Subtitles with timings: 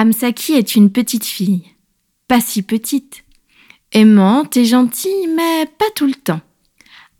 [0.00, 1.64] Amsaki est une petite fille,
[2.28, 3.24] pas si petite,
[3.90, 6.40] aimante et gentille, mais pas tout le temps.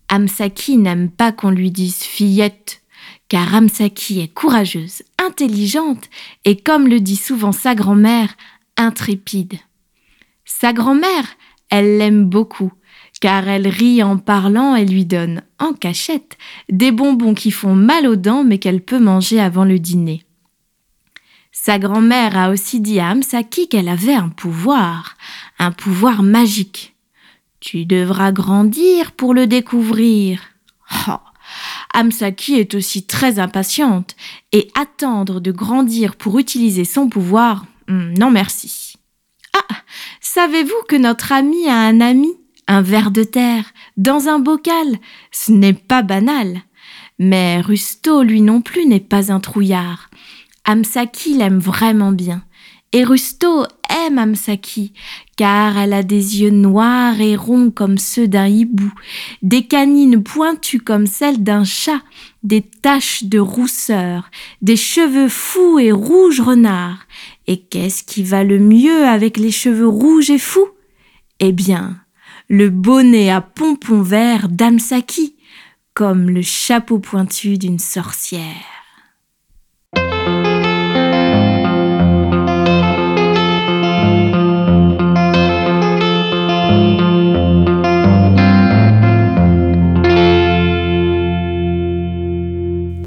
[0.07, 2.81] Amsaki n'aime pas qu'on lui dise fillette,
[3.27, 6.09] car Amsaki est courageuse, intelligente
[6.45, 8.33] et, comme le dit souvent sa grand-mère,
[8.77, 9.59] intrépide.
[10.45, 11.25] Sa grand-mère,
[11.69, 12.71] elle l'aime beaucoup,
[13.19, 16.37] car elle rit en parlant et lui donne, en cachette,
[16.69, 20.23] des bonbons qui font mal aux dents mais qu'elle peut manger avant le dîner.
[21.61, 25.17] Sa grand-mère a aussi dit à Amsaki qu'elle avait un pouvoir,
[25.59, 26.95] un pouvoir magique.
[27.59, 30.39] Tu devras grandir pour le découvrir.
[31.09, 31.17] Oh,
[31.93, 34.15] Amsaki est aussi très impatiente
[34.53, 38.93] et attendre de grandir pour utiliser son pouvoir, hmm, non merci.
[39.53, 39.75] Ah,
[40.21, 42.31] savez-vous que notre ami a un ami,
[42.67, 43.65] un ver de terre,
[43.97, 44.97] dans un bocal?
[45.31, 46.61] Ce n'est pas banal.
[47.19, 50.09] Mais Rusto, lui non plus, n'est pas un trouillard.
[50.69, 52.43] Amsaki l'aime vraiment bien.
[52.91, 54.93] Et Rusto aime Amsaki,
[55.35, 58.93] car elle a des yeux noirs et ronds comme ceux d'un hibou,
[59.41, 62.03] des canines pointues comme celles d'un chat,
[62.43, 64.29] des taches de rousseur,
[64.61, 67.07] des cheveux fous et rouges renards.
[67.47, 70.69] Et qu'est-ce qui va le mieux avec les cheveux rouges et fous?
[71.39, 71.97] Eh bien,
[72.47, 75.35] le bonnet à pompons verts d'Amsaki,
[75.95, 78.78] comme le chapeau pointu d'une sorcière.